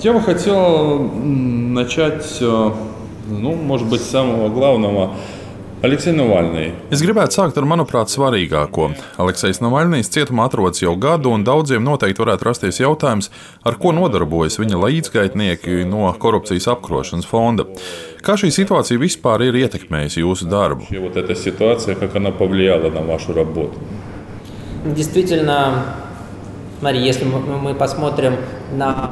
[0.00, 5.11] Я бы хотел начать, ну, может быть, с самого главного.
[5.81, 6.75] Aleksija Navalnija.
[6.93, 8.91] Es gribētu sākt ar, manuprāt, svarīgāko.
[9.17, 13.31] Aleksis Navalnijas cietumā atrodas jau gadu, un daudziem noteikti varētu rasties jautājums,
[13.65, 17.65] ar ko nodarbojas viņa līdzgaitnieki no korupcijas apkarošanas fonda.
[18.21, 20.85] Kā šī situācija vispār ir ietekmējusi jūsu darbu?
[21.01, 23.73] Вот эта ситуация, как она повлияла на вашу работу?
[24.85, 25.83] Действительно,
[26.79, 28.35] смотри, если мы посмотрим
[28.71, 29.09] на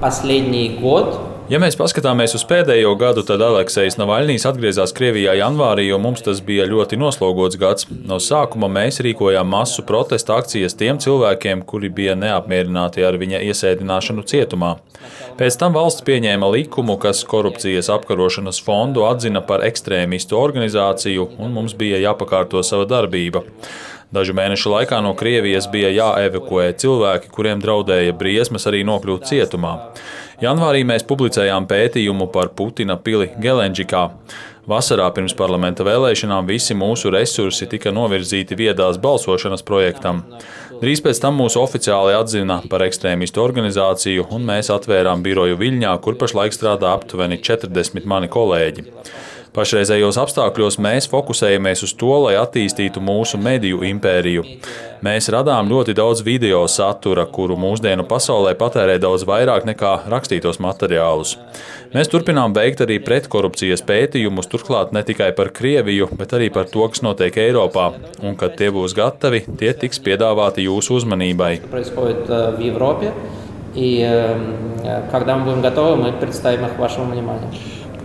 [0.00, 5.98] последний год, Ja mēs paskatāmies uz pēdējo gadu, tad Aleksis Navaļnijas atgriezās Krievijā janvārī, jo
[6.00, 7.84] mums tas bija ļoti noslogots gads.
[8.08, 14.24] No sākuma mēs rīkojām masu protesta akcijas tiem cilvēkiem, kuri bija neapmierināti ar viņa iesēdināšanu
[14.24, 14.78] cietumā.
[15.36, 21.76] Pēc tam valsts pieņēma likumu, kas korupcijas apkarošanas fondu atzina par ekstrēmistu organizāciju, un mums
[21.76, 23.44] bija jāpakārto sava darbība.
[24.09, 29.73] Dažu mēnešu laikā no Krievijas bija jāevakuē cilvēki, kuriem draudēja briesmas arī nokļūt cietumā.
[30.41, 34.07] Janvārī mēs publicējām pētījumu par Putina pili Gelenģikā.
[34.69, 40.23] Vasarā pirms parlamenta vēlēšanām visi mūsu resursi tika novirzīti viedās balsošanas projektam.
[40.81, 46.17] Drīz pēc tam mūs oficiāli atzina par ekstrēmistu organizāciju, un mēs atvērām biroju Viļņā, kur
[46.21, 48.85] pašlaik strādā aptuveni 40 mani kolēģi.
[49.54, 54.42] Pašreizējos apstākļos mēs fokusējamies uz to, lai attīstītu mūsu mediju impēriju.
[55.04, 61.36] Mēs radām ļoti daudz video satura, kuru mūsdienu pasaulē patērē daudz vairāk nekā rakstītos materiālus.
[61.94, 66.88] Mēs turpinām veikt arī pretkorupcijas pētījumus, turklāt ne tikai par Krieviju, bet arī par to,
[66.90, 67.92] kas notiek Eiropā.
[68.24, 71.60] Un, kad tie būs gatavi, tie tiks piedāvāti jūsu uzmanībai.
[73.74, 74.06] И
[75.10, 77.50] когда мы будем готовы, мы представим их вашему вниманию.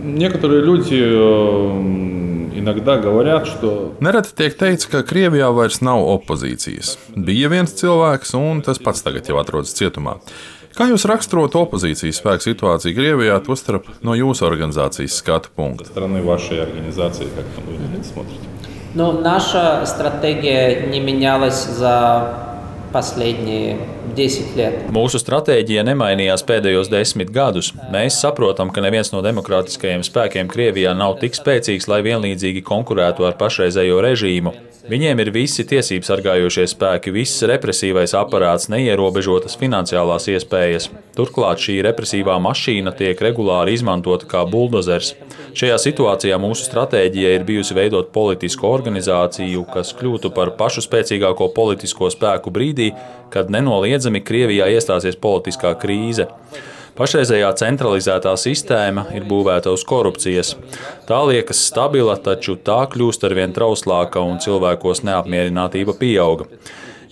[0.04, 0.96] Некоторые люди
[2.58, 3.94] иногда говорят, что...
[4.00, 6.96] Nereti tiek teikts, ka Krievijā vairs nav opozīcijas.
[7.16, 10.18] Bija viens cilvēks, un tas pats tagad jau atrodas cietumā.
[10.76, 15.88] Kā jūs raksturotu opozīcijas spēku situāciju Krievijā, tostarp no jūsu organizācijas skatu punkta?
[15.90, 18.46] Стороны вашей организации, как вы на это смотрите?
[18.94, 22.34] Ну, наша стратегия не менялась за
[22.92, 23.78] последние
[24.16, 24.80] 10 лет.
[24.94, 27.72] Mūsu stratēģija nemainījās pēdējos desmit gadus.
[27.92, 33.38] Mēs saprotam, ka neviens no demokrātiskajiem spēkiem Krievijā nav tik spēcīgs, lai vienlīdzīgi konkurētu ar
[33.40, 34.54] pašreizējo režīmu.
[34.90, 40.88] Viņiem ir visi tiesību sargājošie spēki, viss represīvais aparāts, neierobežotas finansiālās iespējas.
[41.14, 45.12] Turklāt šī represīvā mašīna tiek regulāri izmantota kā buldozers.
[45.54, 52.10] Šajā situācijā mūsu stratēģija ir bijusi veidot politisku organizāciju, kas kļūtu par pašu spēcīgāko politisko
[52.10, 52.90] spēku brīdī,
[53.30, 53.93] kad nenoliedzami
[54.25, 56.27] Krievijā iestāsies politiskā krīze.
[56.95, 60.53] Pašreizējā centralizētā sistēma ir būvēta uz korupcijas.
[61.09, 66.47] Tā liekas stabila, taču tā kļūst arvien trauslāka un cilvēkos neapmierinātība pieauga.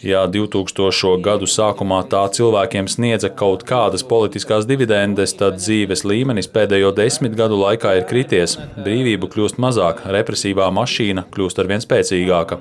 [0.04, 1.22] Ja 2000.
[1.24, 7.62] gadu sākumā tā cilvēkiem sniedza kaut kādas politiskās dividendes, tad dzīves līmenis pēdējo desmit gadu
[7.62, 8.58] laikā ir krities.
[8.76, 12.60] Brīvība kļūst mazāk, represīvā mašīna kļūst arvien spēcīgāka.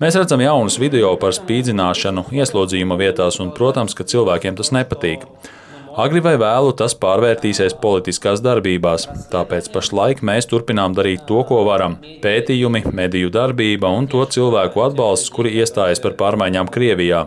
[0.00, 5.28] Mēs redzam jaunus video par spīdzināšanu ieslodzījuma vietās, un, protams, ka cilvēkiem tas nepatīk.
[5.98, 11.96] Agri vai vēlu tas pārvērtīsies politiskās darbībās, tāpēc pašlaik mēs turpinām darīt to, ko varam.
[12.22, 17.26] Pētījumi, mediju darbība un to cilvēku atbalsts, kuri iestājas par pārmaiņām Krievijā.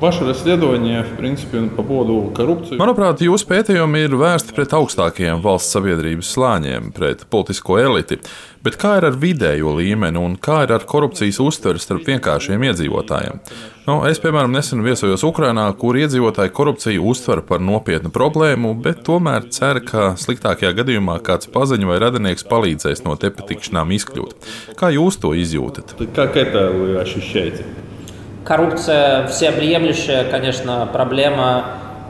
[0.00, 2.78] Vaše расследование, в принципе, по поводу коррупции.
[2.78, 8.20] Manuprāt, jūsu pētījumi ir vērsti pret augstākajiem valsts sabiedrības slāņiem, pret politisko eliti.
[8.62, 13.42] Bet kā ir ar vidējo līmeni un kā ir ar korupcijas uztveri starp vienkāršiem iedzīvotājiem?
[13.88, 19.50] Nu, es, piemēram, nesen viesojos Ukrajinā, kur iedzīvotāji korupciju uztver par nopietnu problēmu, bet tomēr
[19.50, 24.50] cer, ka sliktākajā gadījumā kāds paziņo vai radinieks palīdzēs no tepatikšanām izkļūt.
[24.78, 25.98] Kā jūs to izjūtat?
[26.14, 27.66] Как это вы ощущаете?
[28.44, 31.64] Коррупция всеобъемлющая, конечно, проблема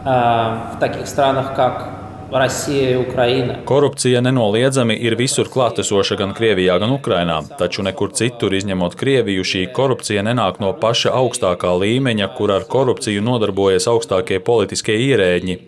[0.05, 1.99] э, в таких странах, как
[2.33, 3.55] Россija un Ukraina.
[3.65, 9.63] Korupcija nenoliedzami ir visur klātesoša gan Krievijā, gan Ukrainā, taču nekur citur, izņemot Krieviju, šī
[9.73, 15.59] korupcija nenāk no paša augstākā līmeņa, kur ar korupciju nodarbojas augstākie politiskie ierēģi.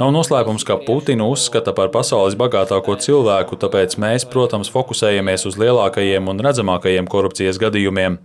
[0.00, 6.26] Nav noslēpums, ka Putinu uzskata par pasaules bagātāko cilvēku, tāpēc mēs, protams, fokusējamies uz lielākajiem
[6.32, 8.18] un redzamākajiem korupcijas gadījumiem.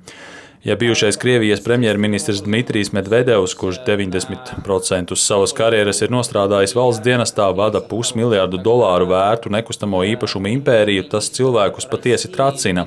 [0.64, 7.80] Ja bijušais Krievijas premjerministrs Dmitrijs Medvedevs, kurš 90% savas karjeras ir nostrādājis valsts dienestā, vada
[7.80, 12.84] pusmiljardu dolāru vērtu nekustamo īpašumu impēriju, tas cilvēkus patiesi tracina.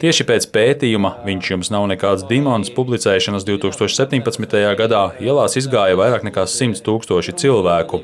[0.00, 4.58] Tieši pēc pētījuma viņš jums nav nekāds dimons publicēšanas 2017.
[4.82, 8.02] gadā ielās izgāja vairāk nekā 100 tūkstoši cilvēku.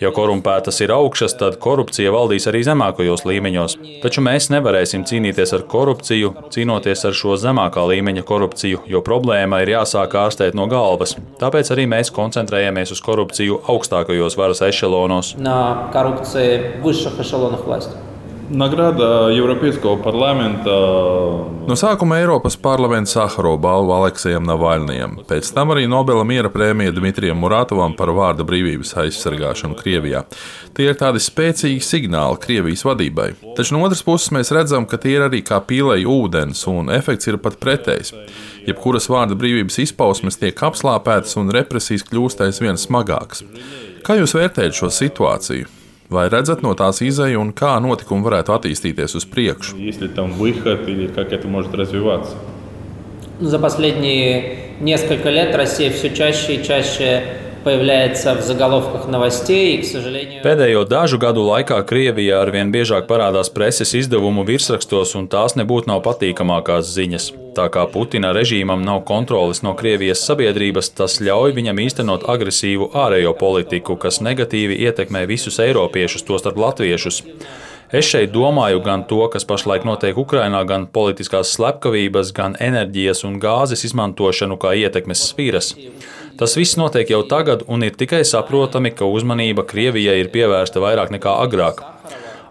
[0.00, 3.76] Ja korumpētas ir augšas, tad korupcija valdīs arī zemākajos līmeņos.
[4.02, 9.72] Taču mēs nevarēsim cīnīties ar korupciju, cīnoties ar šo zemākā līmeņa korupciju, jo problēma ir
[9.78, 11.16] jāsāk ārstēt no galvas.
[11.40, 15.32] Tāpēc arī mēs koncentrējamies uz korupciju augstākajos varas ešelonos.
[15.40, 18.05] Na korupciju višākajos ešelonos valsts.
[18.51, 20.71] Награда Европейского парламента
[21.67, 27.39] No sākuma Eiropas parlamenta Sahara balvu Aleksējam Navaļnijam, pēc tam arī Nobela miera prēmija Dmitrijam
[27.39, 30.25] Muratovam par vārda brīvības aizsargāšanu Krievijā.
[30.75, 33.29] Tie ir tādi spēcīgi signāli Krievijas vadībai.
[33.55, 37.31] Taču no otras puses mēs redzam, ka tie ir arī kā pīlēji ūdens, un efekts
[37.31, 38.11] ir pat pretējs.
[38.67, 43.45] Jebkuras vārda brīvības izpausmes tiek apslāpētas un represijas kļūst aizvien smagākas.
[44.03, 45.74] Kā jūs vērtējat šo situāciju?
[46.11, 49.77] Vai redzat no tās izēju un kā notikumi varētu attīstīties uz priekšu?
[49.77, 52.35] есть ли там выход или как это может развиваться.
[53.39, 57.23] За последние несколько лет Россия все чаще и чаще
[60.44, 66.04] Pēdējo dažu gadu laikā Krievijā arvien biežāk parādās preses izdevumu virsrakstos, un tās nebūtu nav
[66.06, 67.28] patīkamākās ziņas.
[67.56, 73.32] Tā kā Putina režīmam nav kontroles no Krievijas sabiedrības, tas ļauj viņam īstenot agresīvu ārējo
[73.40, 77.22] politiku, kas negatīvi ietekmē visus eiropiešus, tostarp latviešus.
[77.94, 83.40] Es šeit domāju gan to, kas pašlaik notiek Ukrajinā, gan politiskās slepkavības, gan enerģijas un
[83.42, 85.72] gāzes izmantošanu kā ietekmes sfīras.
[86.36, 91.14] Tas viss notiek jau tagad, un ir tikai saprotami, ka uzmanība Krievijai ir pievērsta vairāk
[91.14, 91.80] nekā agrāk.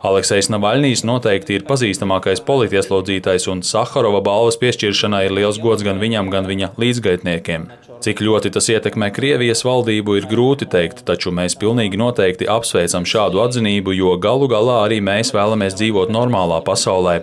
[0.06, 6.30] Aleksis Navaļnijas noteikti ir pazīstamākais politieslodzītais, un Saharova balvas piešķiršanā ir liels gods gan viņam,
[6.34, 7.66] gan viņa līdzgaitniekiem.
[8.06, 13.42] Cik ļoti tas ietekmē Krievijas valdību, ir grūti teikt, taču mēs pilnīgi noteikti apsveicam šādu
[13.48, 17.22] atzinību, jo galu galā arī mēs vēlamies dzīvot normālā pasaulē.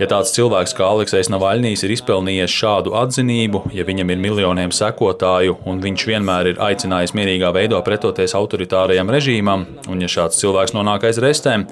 [0.00, 5.60] Ja tāds cilvēks kā Aleksis Navaļnijas ir izpelnījies šādu atzinību, ja viņam ir miljoniem sekotāju
[5.70, 11.06] un viņš vienmēr ir aicinājis mierīgā veidā pretoties autoritārajam režīmam, un ja šāds cilvēks nonāk
[11.06, 11.68] aiz restēm,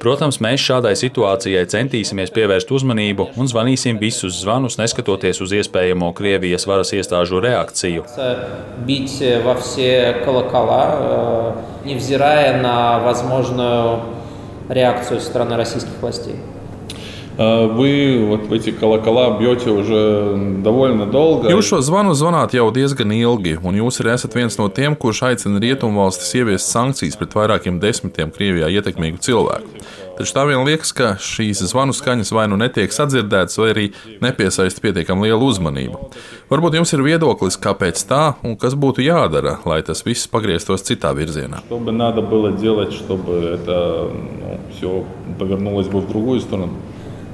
[0.00, 6.64] protams, mēs šādai situācijai centīsimies pievērst uzmanību un zvanīsim visus zvanus, neskatoties uz iespējamo Krievijas
[6.68, 8.04] varas iestāžu reakciju.
[8.86, 11.54] Бить во все колокола,
[11.84, 14.00] э, невзирая на возможную
[14.68, 16.36] реакцию со стороны российских властей.
[17.38, 20.34] А Вы вот в эти колокола бьете уже
[20.64, 21.50] довольно долго.
[21.52, 25.20] Jūs šo zvanu zvanāt jau diezgan ilgi, un jūs arī esat viens no tiem, kurš
[25.28, 29.84] aicina rietumvalstis ieviest sankcijas pret vairākiem desmitiem Krievijā ietekmīgu cilvēku.
[30.16, 33.86] Taču tā vien liekas, ka šīs zvanu skaņas vai nu netiek sadzirdētas, vai arī
[34.24, 36.00] nepiesaista pietiekami lielu uzmanību.
[36.48, 41.12] Varbūt jums ir viedoklis, kāpēc tā un kas būtu jādara, lai tas viss pagrieztos citā
[41.12, 41.60] virzienā.
[41.68, 44.08] Что бы надо было делать, чтобы это
[44.72, 45.04] все
[45.38, 46.80] повернулось бы в другую сторону?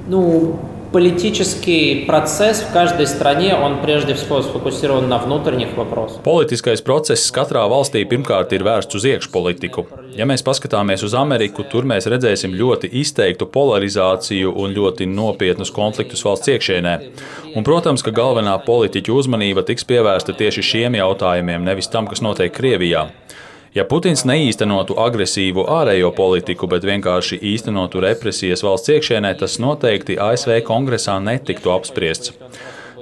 [0.08, 0.58] Ну,
[0.92, 6.20] политический процесс в каждой стране, он прежде всего сфокусирован на внутренних вопросах.
[6.22, 9.86] Politiskais process katrā valstī pirmkārt ir vērsts uz iekšpolitiku.
[10.16, 16.24] Ja mēs paskatāmies uz Ameriku, tur mēs redzēsim ļoti izteiktu polarizāciju un ļoti nopietnus konfliktus
[16.26, 16.94] valsts iekšienē.
[17.56, 22.52] Un, protams, ka galvenā politiķu uzmanība tiks pievērsta tieši šiem jautājumiem, nevis tam, kas notiek
[22.52, 23.08] Krievijā.
[23.77, 30.63] Ja Putins neīstenotu agresīvu ārējo politiku, bet vienkārši īstenotu represijas valsts iekšienē, tas noteikti ASV
[30.65, 32.33] kongresā netiktu apspriests.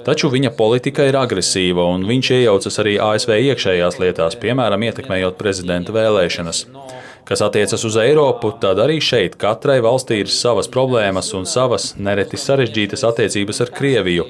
[0.04, 5.94] Taču viņa politika ir agresīva, un viņš iejaucas arī ASV iekšējās lietās, piemēram, ietekmējot prezidenta
[5.96, 6.60] vēlēšanas.
[7.26, 12.36] Kas attiecas uz Eiropu, tad arī šeit katrai valstī ir savas problēmas un savas nereti
[12.38, 14.28] sarežģītas attiecības ar Krieviju.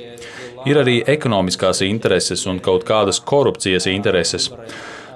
[0.67, 4.49] Ir arī ekonomiskās intereses un kaut kādas korupcijas intereses.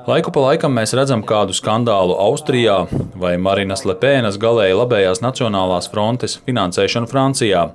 [0.09, 2.77] Laiku pa laikam mēs redzam kādu skandālu Austrijā
[3.21, 7.67] vai Marinas Lepēnas galēji labējās Nacionālās frontes finansēšanu Francijā.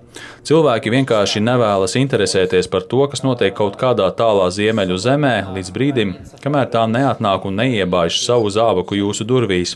[0.48, 6.16] Cilvēki vienkārši nevēlas interesēties par to, kas notiek kaut kādā tālā ziemeļu zemē, līdz brīdim,
[6.42, 9.76] kamēr tā neatnāk un neiebāž savu zābaku jūsu durvīs.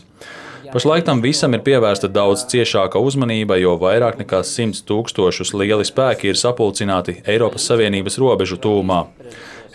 [0.70, 6.30] Pašlaik tam visam ir pievērsta daudz ciešāka uzmanība, jo vairāk nekā 100 tūkstošus lieli spēki
[6.30, 9.04] ir sapulcināti Eiropas Savienības robežu tūmā.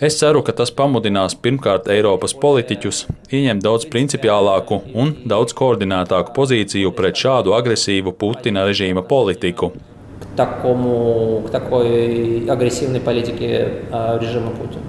[0.00, 3.02] Es ceru, ka tas pamudinās pirmkārt Eiropas politiķus
[3.36, 9.72] ieņemt daudz principiālāku un daudz koordinētāku pozīciju pret šādu agresīvu Putina režīma politiku.
[10.20, 14.84] К, такому, к такой агрессивной политике э, режима Путина.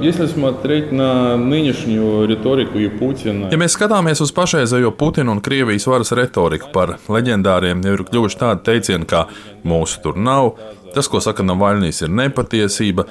[0.00, 5.86] Если смотреть на нынешнюю риторику и Путина, Ja mēs skatāmies uz pašreizējo Putina un Krievijas
[5.86, 9.26] varas retoriku par leģendāriem, jau ir kļuvuši tādi teicieni, kā
[9.64, 10.56] mūsu tur nav,
[10.94, 13.06] tas, ko saka Navaļnijas, ir nepatiesība.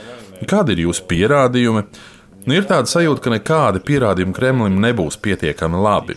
[0.49, 1.85] Kādi ir jūsu pierādījumi?
[2.45, 6.15] Nu, ir tāda sajūta, ka nekādi pierādījumi Kremlim nebūs pietiekami labi.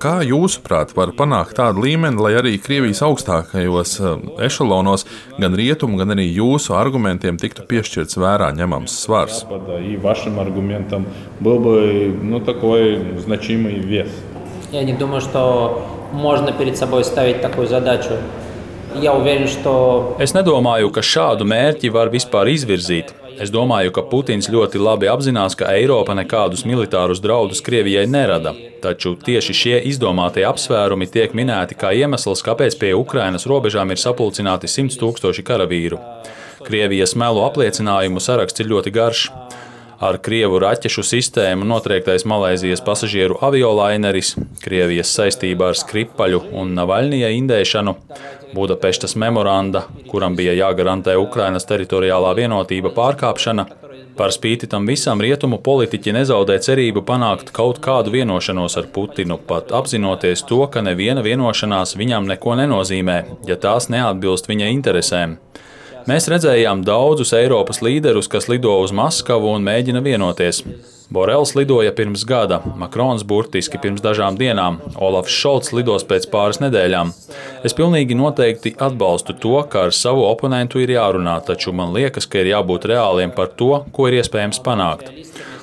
[0.00, 5.04] Kā jūsuprāt, var panākt tādu līmeni, lai arī Krievijas augstākajos eh, ešalonos
[5.36, 9.42] gan rietumu, gan arī jūsu argumentiem tiktu piešķirts vērā ņemams svars?
[9.44, 11.04] Запада и вашим аргументам
[11.40, 14.08] был бы ну, такой значимый вес.
[14.72, 18.16] Я не думаю, что можно перед собой ставить такую задачу.
[18.94, 23.12] Я уверен, что Es nedomāju, ka šādu mērķi var vispār izvirzīt.
[23.41, 28.51] Es domāju, ka Putins ļoti labi apzinās, ka Eiropa nekādus militārus draudus Krievijai nerada.
[28.83, 34.69] Taču tieši šie izdomātie apsvērumi tiek minēti kā iemesls, kāpēc pie Ukrainas robežām ir sapulcināti
[34.69, 35.97] simts tūkstoši karavīru.
[36.67, 39.23] Krievijas melu apliecinājumu saraksts ir ļoti garš.
[40.01, 44.31] Ar krievu raķešu sistēmu notriektais Malaisijas pasažieru aviolaineris,
[44.63, 47.93] Krievijas saistība ar Skripaļu un Navaļnija indēšanu,
[48.55, 53.67] Budapeštas memoranda, kuram bija jāgarantē Ukrainas teritoriālā vienotība pārkāpšana.
[54.17, 59.69] Par spīti tam visam rietumu politiķi nezaudē cerību panākt kaut kādu vienošanos ar Putinu, pat
[59.69, 63.17] apzinoties to, ka neviena vienošanās viņam neko nenozīmē,
[63.47, 65.37] ja tās neatbilst viņa interesēm.
[66.11, 70.57] Mēs redzējām daudzus Eiropas līderus, kas lido uz Maskavu un mēģina vienoties.
[71.13, 77.13] Borels lidoja pirms gada, Makrons burtiski pirms dažām dienām, Olafs Šalts lidos pēc pāris nedēļām.
[77.63, 82.43] Es pilnīgi noteikti atbalstu to, ka ar savu oponentu ir jārunā, taču man liekas, ka
[82.43, 85.13] ir jābūt reāliem par to, ko ir iespējams panākt.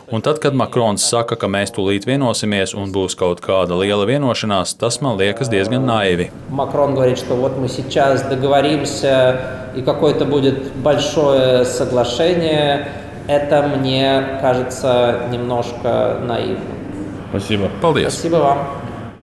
[0.09, 4.79] Un tad, kad Makrons saka, ka mēs tūlīt vienosimies un būs kaut kāda liela vienošanās,
[4.81, 6.31] tas man liekas diezgan naivi.
[6.49, 9.17] Makrons teica, ka mēs šodien dogovorimся.
[9.79, 12.89] И какое-то будет большое соглашение,
[13.29, 16.79] это мне кажется немножко наивным.
[17.31, 17.71] Спасибо.
[17.81, 18.11] Paldies!
[18.11, 18.59] Спасибо вам.